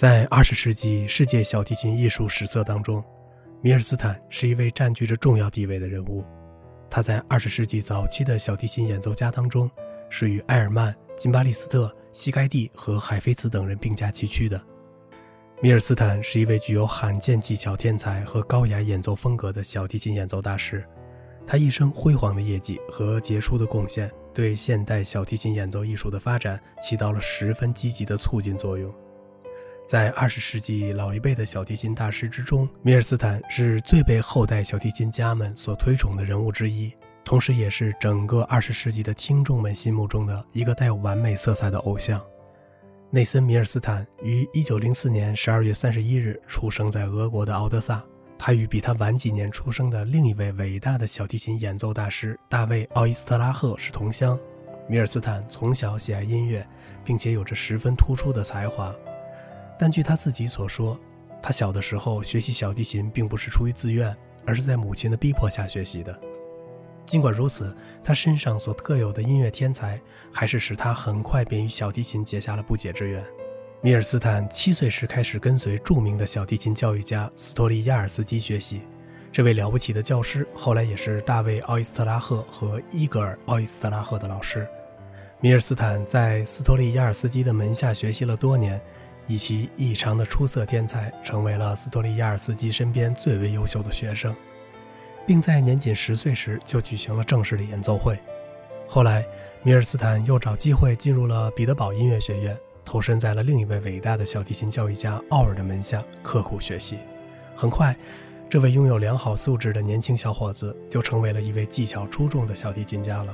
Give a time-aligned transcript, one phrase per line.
[0.00, 3.04] 在二十世纪世界小提琴艺术史册当中，
[3.60, 6.24] 米尔斯坦是一位占据着重要地位的人物。
[6.88, 9.70] 他在二十世纪早期的小提琴演奏家当中，
[10.08, 14.58] 是与埃尔曼、金巴利斯特、西盖蒂和海菲茨等人并驾齐驱的。
[15.60, 20.82] 米尔斯坦是一位具有罕见技巧天才和高雅演奏风格的小提琴演奏大师。
[21.46, 28.90] 他一生辉煌的业绩和杰出的贡献，对现代小提琴演奏艺术的发展起到了十分积极的促进作用。
[29.90, 36.94] 在二十世纪老一辈的小提琴大师之中，米尔斯坦是最被后代小提琴家们所推崇的人物之一，
[37.24, 42.24] 同时也是整个二十世纪的听众们心目中的一个带有完美色彩的偶像。
[43.10, 48.00] 内森·米尔斯坦于一九零四年十二月三十一日出生在俄国的敖德萨。
[48.38, 54.38] 他与比他晚几年出生的另一位伟大的小提琴演奏大师大卫·奥伊斯特拉赫是同乡。
[54.88, 56.64] 米尔斯坦从小喜爱音乐，
[57.04, 58.94] 并且有着十分突出的才华。
[59.80, 61.00] 但据他自己所说，
[61.42, 64.14] 他小的时候学习小提琴并不是出于自愿，
[64.44, 66.20] 而是在母亲的逼迫下学习的。
[67.06, 69.98] 尽管如此，他身上所特有的音乐天才，
[70.30, 73.24] 还是使他很快便与小提琴结下了不解之缘。
[73.80, 78.82] 米尔斯坦七岁时开始跟随著名的小提琴教育家斯托利亚尔斯基学习，
[79.32, 84.68] 这位了不起的教师后来也是大卫·奥伊斯特拉赫和伊格尔·奥伊斯特拉赫的老师。
[85.40, 88.78] 米尔斯坦在斯托利亚尔斯基的门下学习了多年。
[89.30, 94.34] 以其异常的出色天才，成为了斯托利亚尔斯基身边最为优秀的学生，
[95.24, 98.18] 并在年仅十岁时就举行了正式的演奏会。
[98.88, 99.24] 后来，
[99.62, 106.98] 米尔斯坦又找机会进入了彼得堡音乐学院，投身在了另一位伟大的小提琴教育家奥尔的门下，刻苦学习。
[107.54, 107.94] 很快，
[108.48, 113.32] 这位拥有良好素质的年轻小伙子就成为了一位技巧出众的小提琴家了。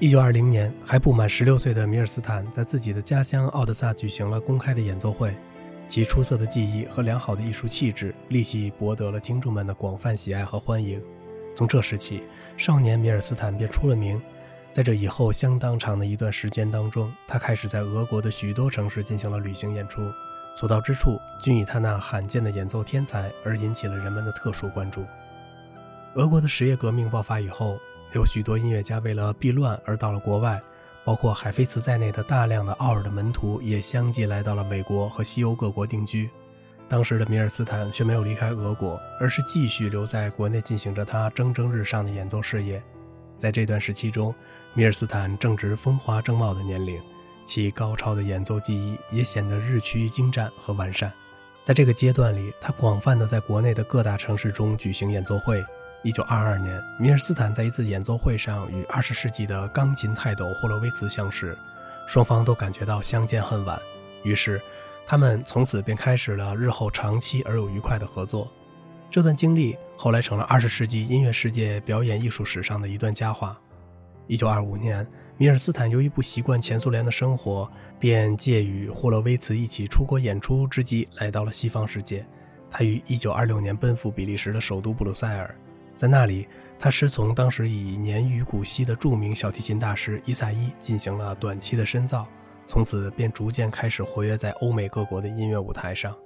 [0.00, 5.36] 一九二零年，还不满十六岁的米尔斯坦在自己的家乡奥德萨举行了公开的演奏会，
[5.88, 11.02] 其出色的技艺和良好的艺术气质立即博得了听众们的广泛喜爱和欢迎。
[11.56, 12.22] 从这时起，
[12.56, 14.22] 少年米尔斯坦便出了名。
[14.70, 20.00] 在这以后相当长的一段时间当中，他开始在俄国的许多城市进行了旅行演出，
[20.54, 25.04] 所到之处均以他那罕见的演奏天才而引起了人们的特殊关注。
[26.14, 27.76] 俄国的十月革命爆发以后。
[28.12, 30.60] 有许多音乐家为了避乱而到了国外，
[31.04, 36.30] 包括海菲茨在内的大量的奥尔的门徒也相继来到了美国和西欧各国定居。
[36.88, 42.82] 当时的米尔斯坦却没有离开俄国，而是继续留在国内进行着他蒸蒸日上的演奏事业。
[43.38, 44.34] 在这段时期中，
[44.72, 46.98] 米尔斯坦正值风华正茂的年龄，
[47.44, 51.12] 其高超的演奏技艺也显得日趋精湛和完善。
[51.62, 55.62] 在这个阶段里，他广泛的在国内的各大城市中举行演奏会。
[56.04, 61.58] 一九二二年，米尔斯坦在一次演奏会上与二十世纪的钢琴泰斗霍洛威茨相识，
[62.06, 63.76] 双方都感觉到相见恨晚，
[64.22, 64.62] 于是
[65.04, 68.50] 他们从此便开始了日后长期而又愉快的合作。
[69.10, 73.58] 这段经历后来成了二十世纪音乐世界表演艺术史上的一段佳话。
[74.28, 75.04] 一九二五年，
[75.36, 82.24] 米尔斯坦由于不习惯前苏联的生活，便借与霍洛威茨一起出国演出之机来到了西方世界。
[82.70, 85.52] 他于一九二六年奔赴比利时的首都布鲁塞尔。
[85.98, 86.46] 在那里，
[86.78, 92.24] 他师从当时已年逾古稀的著名小提琴大师伊萨伊进行了短期的深造，
[92.66, 96.16] 从此便逐渐开始活跃在欧美各国的音乐舞台上。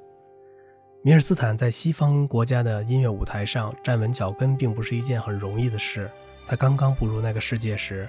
[1.03, 6.11] 米尔斯坦在西方国家的音乐舞台上站稳脚跟，并不是一件很容易的事。
[6.47, 8.07] 他刚刚步入那个世界时，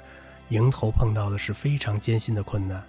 [0.50, 2.84] 迎头碰到的是非常艰辛的困难。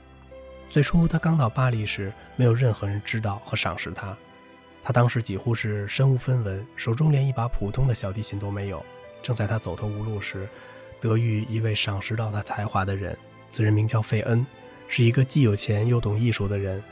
[0.69, 4.17] 最初，他刚到巴黎时，没有任何人知道和赏识他。
[4.85, 8.85] 他当时几乎是身无分文，手中连一把普通的小提琴都没有。
[9.23, 10.47] 正在他走投无路时，
[11.01, 13.17] 得遇一位赏识到他才华的人，
[13.49, 14.47] 此人名叫费恩，
[14.87, 16.83] 是一个既有钱又懂艺术的人。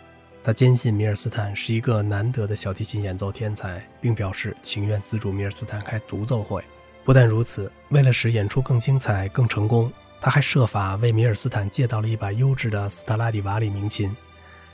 [0.42, 6.64] 他坚信米尔斯坦是一个难得的小提琴演奏天才，并表示情愿资助米尔斯坦开独奏会。
[7.04, 14.16] 不但如此，为了使演出更精彩、更成功，他还设法为米尔斯坦借到了一把优质的斯特拉迪瓦里名琴。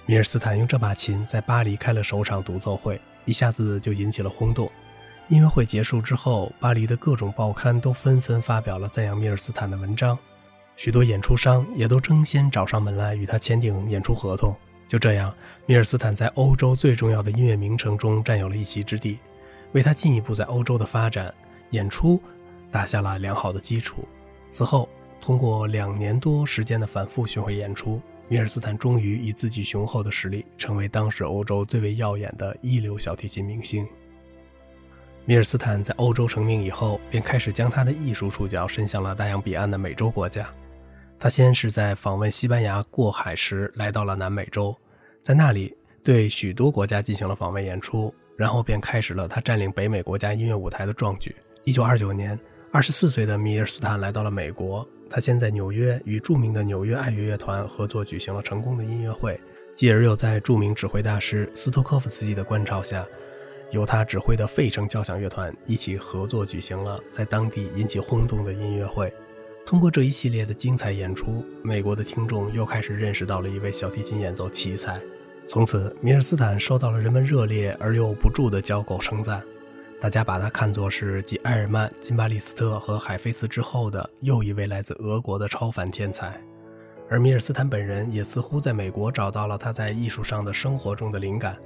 [0.08, 4.72] 米尔斯坦用这把琴在巴黎开了首场独奏会，一下子就引起了轰动。
[5.28, 10.18] 音乐会结束之后，巴黎的各种报刊都纷纷发表了赞扬米尔斯坦的文章，
[10.76, 14.56] 许多演出商也都争先找上门来与他签订演出合同。
[14.88, 15.30] 就这样，
[15.66, 19.18] 米尔斯坦在欧洲最重要的音乐名城中占有了一席之地，
[19.72, 21.34] 为他进一步在欧洲的发展
[21.72, 22.18] 演出
[22.70, 24.08] 打下了良好的基础。
[24.50, 24.88] 此后，
[25.20, 28.00] 通过两年多时间的反复巡回演出。
[28.28, 33.86] 米尔斯坦终于以自己雄厚的实力，成为当时欧洲最为耀眼的一流小提琴明星。
[35.24, 40.48] 米尔斯坦在欧洲成名以后，便开始将他的艺术触角伸向了大洋彼岸的美洲国家。
[41.18, 44.76] 他先是在访问西班牙过海时来到了南美洲，
[45.22, 45.74] 在那里。
[46.04, 51.36] 对许多国家进行了访问演出，然后便开始了他占领北美国家音乐舞台的壮举。
[51.64, 52.38] 一九二九年，
[52.72, 59.40] 二十四岁的米尔斯坦来到了美国，他先在纽约与著名的纽约爱乐乐团合作举行了成功的音乐会，
[59.74, 63.06] 继而又在著名指挥大师斯托科夫斯基的观照下。
[63.70, 69.12] 由他指挥的费城交响乐团一起合作举行了在当地引起轰动的音乐会。
[69.66, 74.98] 通过这一系列的精彩演出，美国的听众又开始认识到了一位小提琴演奏奇才。
[75.46, 79.42] 从此，米尔斯坦受到了人们热烈而又不住的交口称赞。
[80.00, 86.40] 大家把他看作是继埃尔曼、金巴利斯特和海菲茨之后的又一位来自俄国的超凡天才。
[87.10, 91.56] 而米尔斯坦本人也似乎在美国找到了他在艺术上的生活中的灵感。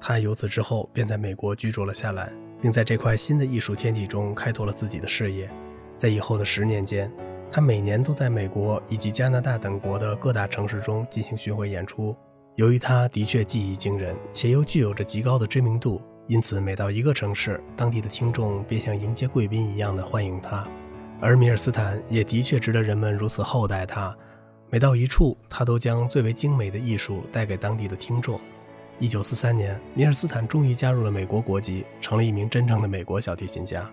[0.00, 5.48] 他由此之后便在美国居住了下来，并在这块新的艺术天地中开拓了自己的事业。
[5.96, 7.08] 在以后的十年间，
[7.52, 12.16] 他每年都在美国以及加拿大等国的各大城市中进行巡回演出。
[12.56, 20.66] 由于他的确技艺惊人，且又具有着极高的知名度，因此每到一个城市，当地的听众便像迎接贵宾一样的欢迎他。
[21.20, 24.14] 而米尔斯坦也的确值得人们如此厚待他。
[24.70, 28.40] 每到一处，他都将最为精美的艺术带给当地的听众。
[28.98, 33.88] 一九四三年，米尔斯坦终于加入了美国国籍，成了一名真正的美国小提琴家。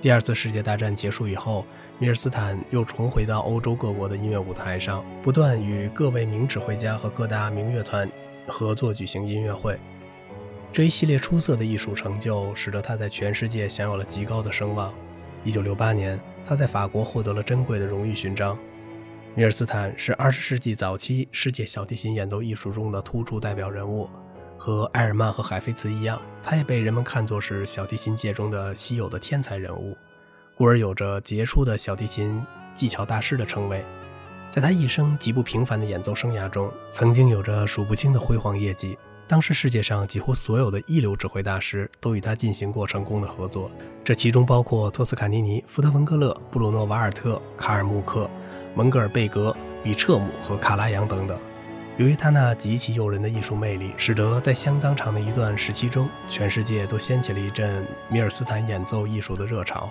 [0.00, 1.64] 第二次世界大战结束以后，
[1.98, 8.08] 米尔斯坦又重回到欧洲各国的音乐舞台上，不断与各位名指挥家和各大名乐团
[8.46, 9.78] 合作举行音乐会。
[10.72, 14.92] 这一系列出色的艺术成就，使得他在全世界享有了极高的声望。
[15.42, 18.56] 一九六八年，他在法国获得了珍贵的荣誉勋章。
[19.34, 24.08] 米尔斯坦是二十世纪早期世界小提琴演奏艺术中的突出代表人物，
[24.56, 29.96] 和埃尔曼和海菲茨一样，他也被人们看作是小提琴界中的稀有的天才人物，
[30.56, 32.44] 故而有着杰出的小提琴
[32.74, 33.84] 技巧大师的称谓。
[34.50, 38.98] 在他一生极不平凡的演奏生涯中，曾经有着数不清的辉煌业绩。
[39.28, 43.70] 当时世界上几乎所有的一流指挥大师都与他进行过成功的合作，
[44.02, 48.28] 这其中包括托斯卡尼尼、福特文格勒、布鲁诺瓦尔特、卡尔穆克。
[48.74, 51.36] 蒙格尔贝格、比彻姆和卡拉扬等等。
[51.96, 59.90] 由于他那极其诱人的艺术魅力，使得在相当长的一段时期中，全世界都掀起了一阵米尔斯坦演奏艺术的热潮。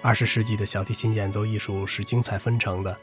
[0.00, 2.96] 二十世纪的小提琴演奏艺术是精彩纷呈的，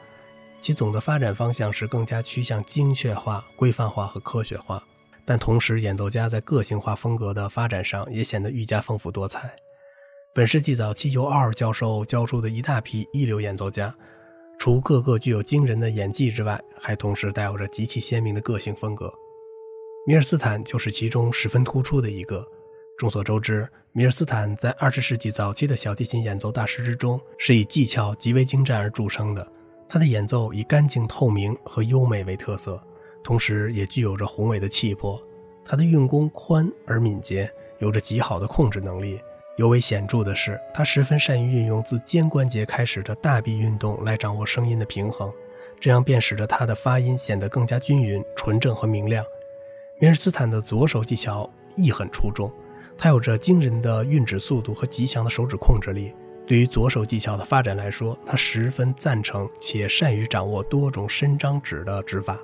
[0.62, 4.82] 其总的发展方向是更加趋向精确化、规范化和科学化，
[5.26, 9.54] 但同时演奏家在个性化风格的发展上也显得愈加丰富多彩。
[10.34, 13.94] 本世纪早期由奥尔教授教出的一大批一流演奏家。
[14.58, 19.12] 除个个具有惊人的演技之外，还同时带有着极其鲜明的个性风格。
[20.06, 22.46] 米尔斯坦就是其中十分突出的一个。
[22.98, 29.52] 众所周知，米尔斯坦在二十世纪早期的小提琴演奏大师之中，是以技巧极为精湛而著称的。
[29.90, 32.82] 他的演奏以干净透明和优美为特色，
[33.24, 35.22] 同时也具有着宏伟的气魄。
[35.64, 39.20] 他的运弓宽而敏捷，有着极好的控制能力。
[39.58, 45.32] 尤为显著的是，他十分善于运用自肩关节开始的大臂运动来掌握声音的平衡，
[45.80, 49.24] 这样便使得他的发音显得更加均匀、纯正和明亮。
[50.00, 52.52] 米尔斯坦的左手技巧亦很出众，
[52.98, 56.12] 他有着惊人的运指速度和极强的手指控制力。
[56.48, 62.40] 对于左手技巧的发展来说，他十分赞成且善于掌握多种伸张指的指法，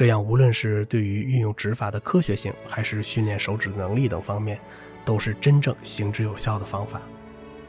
[0.00, 4.58] 这样无论是对于运用指法的科学性，还是训练手指能力等方面。
[5.04, 7.02] 都是真正行之有效的方法。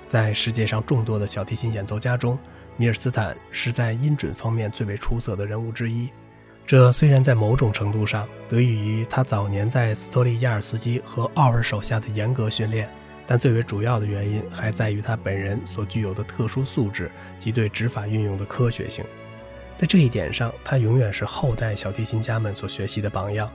[0.08, 2.40] 在世界上众多的小提琴演奏家中，
[2.78, 6.10] 米尔斯坦是在音准方面最为出色的人物之一。
[6.66, 12.90] 这虽然在某种程度上得益于他早年在斯托利亚尔斯基和奥尔手下的严格训练，
[13.28, 19.04] 但最为主要的原因还在于他本人所具有的特殊素质及对指法运用的科学性。
[19.82, 23.52] 在这一点上，他永远是后代小提琴家们所学习的榜样。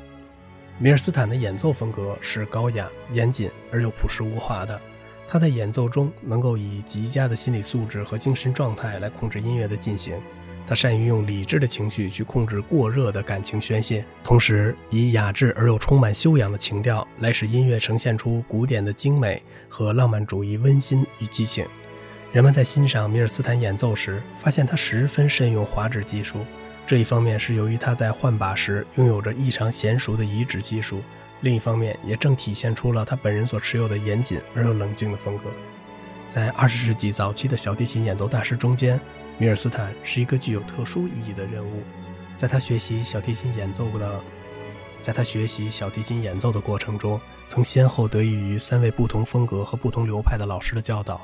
[0.77, 4.81] 米尔斯坦的演奏风格是高雅、严谨而又朴实无华的。
[5.29, 10.21] 他在演奏中能够以极佳的心理素质和精神状态来控制音乐的进行。
[10.67, 21.65] 他善于用理智的情绪去控制过热的感情宣泄，同时以雅致而又充满修养的情调来使音乐呈现出古典的精美和浪漫主义温馨与激情。
[22.37, 26.45] 人们在欣赏米尔斯坦演奏时，发现他十分慎用滑指技术。
[26.87, 31.01] 这一方面是由于他在换把时拥有着异常娴熟的移指技术，
[31.41, 35.45] 另一方面也正体现出了他本人所持有的严谨而又冷静的风格。
[36.29, 39.01] 在二十世纪早期的小提琴演奏大师中间，
[39.39, 41.83] 米尔斯坦是一个具有特殊意义的人物。
[42.37, 44.21] 在他学习小提琴演奏的，
[45.01, 51.19] 在他学习小提琴演奏的过程中，曾先后得益于三位不同风格和不同流派的老师的教导，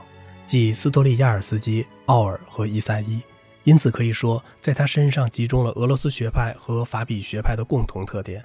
[0.46, 3.22] 即斯托利亚尔斯基、奥尔和伊赛伊。
[3.64, 8.44] 因此可以说，在他身上集中了俄罗斯学派和法比学派的共同特点。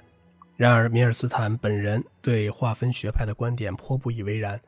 [0.56, 4.60] 然而，米尔斯坦本人对划分学派的观点颇不以为然，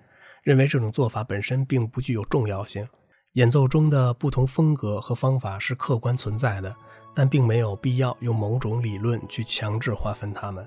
[0.43, 2.87] 认为这种做法本身并不具有重要性。
[3.35, 6.75] 演奏中的不同风格和方法是客观存在的，
[7.15, 10.67] 但并没有必要用某种理论去强制划分它们。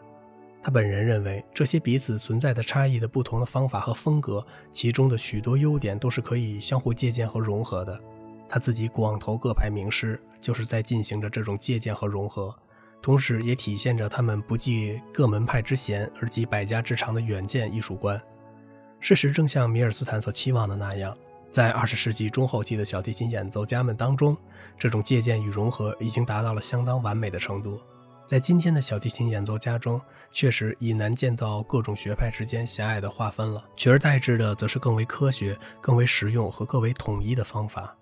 [0.63, 7.99] 他本人认为，这些彼此存在的差异的不同的方法和风格，其中的许多优点都是可以相互借鉴和融合的。
[8.47, 12.55] 他自己广投各派名师，就是在进行着这种借鉴和融合。
[13.01, 18.21] 同时，也体现着他们不计各门派之嫌而集百家之长的远见艺术观。
[19.01, 21.13] 事实正像米尔斯坦所期望的那样，
[21.51, 24.37] 在二十世纪中后期的小提琴演奏家们当中，
[24.79, 27.77] 这种借鉴与融合已经达到了相当完美的程度。
[28.25, 29.99] 在今天的小提琴演奏家中，
[30.33, 37.95] 确实已难见到各种学派之间狭隘的划分了，取而代之的则是更为科学、更为实用和更为统一的方法。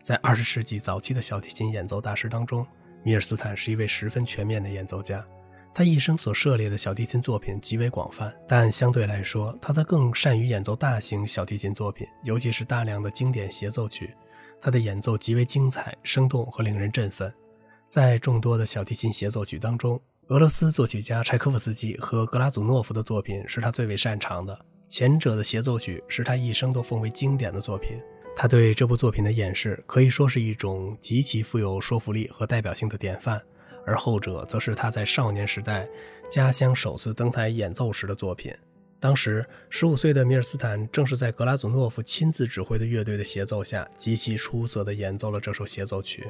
[0.00, 2.66] 在二十世纪早期的小提琴演奏大师当中，
[3.02, 5.24] 米尔斯坦是一位十分全面的演奏家，
[5.74, 14.14] 他一生所涉猎的小提琴作品极为广泛，但相对来说，他则更善于演奏大型小提琴作品，尤其是大量的经典协奏曲。
[14.60, 17.32] 他的演奏极为精彩、生动和令人振奋。
[17.88, 24.56] 在众多的小提琴协奏曲当中，俄罗斯作曲家柴可夫斯基和格拉祖诺夫的作品是他最为擅长的。
[24.88, 27.98] 前者的协奏曲是他一生都奉为经典的作品。
[28.36, 33.42] 他对这部作品的演示可以说是一种极其富有说服力和代表性的典范，
[33.84, 35.88] 而后者则是他在少年时代
[36.30, 38.54] 家乡首次登台演奏时的作品。
[39.00, 46.28] 当时，十五岁的米尔斯坦正是在格拉祖诺夫亲自指挥的乐队的协奏下，极其出色地演奏了这首协奏曲。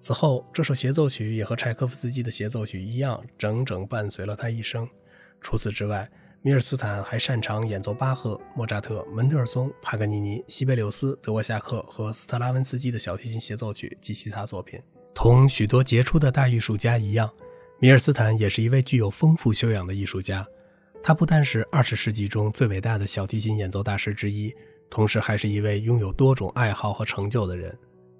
[0.00, 4.88] 此后，这首协奏曲也和柴可夫斯基的协奏曲一样，整整伴随了他一生。
[5.40, 6.08] 除此之外，
[6.40, 14.80] 米尔斯坦还擅长演奏巴赫、莫扎特、门德尔松、帕格尼尼、西贝柳斯、德沃夏克和斯特拉文斯基的小提琴协奏曲及其他作品。
[15.14, 17.28] 同许多杰出的大艺术家一样，
[17.80, 20.46] 米尔斯坦也是一位具有丰富修养的艺术家。
[21.02, 24.54] 他不但是二十世纪中最伟大的小提琴演奏大师之一，
[24.88, 27.76] 同时还是一位拥有多种爱好和成就的人。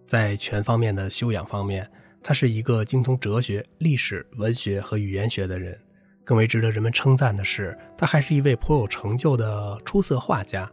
[0.08, 1.88] 在全方面的修养方面，
[2.22, 5.78] 他是一个精通哲学、历史、文学和语言学的人。
[6.24, 10.70] 更为值得人们称赞的是，他还是一位颇有成就的出色画家。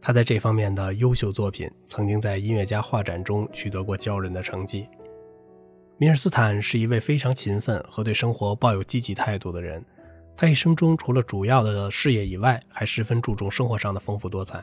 [0.00, 4.88] 他在这方面的优秀作品，曾经在音乐家画展中取得过骄人的成绩。
[5.98, 9.84] 米尔斯坦是一位非常勤奋和对生活抱有积极态度的人。
[10.36, 14.62] 他一生中除了主要的事业以外，还十分注重生活上的丰富多彩。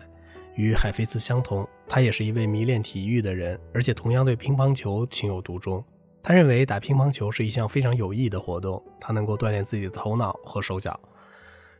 [0.55, 5.83] 与海菲兹相同，他也是一位迷恋体育的人，而且同样对乒乓球情有独钟。
[6.21, 10.97] 他认为打乒乓球是一项非常有益的活动，它能够锻炼自己的头脑和手脚，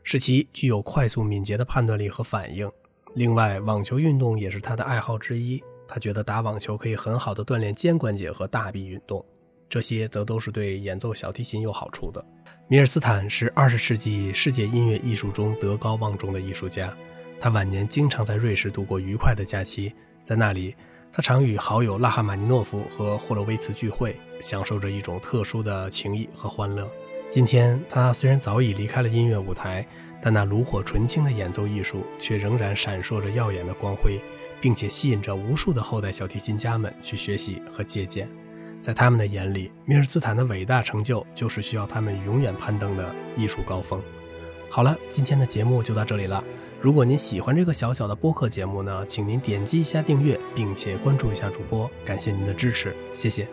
[0.02, 2.70] 使其具有快速敏捷的判断力和反应。
[3.14, 5.62] 另外，网球运动也是他的爱好之一。
[5.86, 9.24] 他觉得打网球可以很好的锻炼肩关节和大臂运动，
[9.68, 12.24] 这些则都是对演奏小提琴有好处的。
[12.68, 16.94] 米尔斯坦是二十世纪世界音乐艺术中德高望重的艺术家。
[17.44, 20.74] 他晚年经常在瑞士度过愉快的假期，在那里。
[21.12, 26.90] 他常与好友拉哈马尼诺夫和霍洛维茨聚会，享受着一种特殊的情谊和欢乐。
[27.28, 29.86] 今天，他虽然早已离开了音乐舞台，
[30.22, 34.18] 但那炉火纯青的演奏艺术却仍然闪烁着耀眼的光辉，
[34.58, 38.26] 并且吸引着无数的后代小提琴家们去学习和借鉴。
[38.80, 44.00] 在他们的眼里，米尔斯坦的伟大成就就是需要他们永远攀登的艺术高峰。
[44.70, 46.42] 好了，今天的节目就到这里了。
[46.84, 53.48] 如果您喜欢这个小小的播客节目呢，请您点击一下订阅，并且关注一下主播，感谢您的支持，谢谢。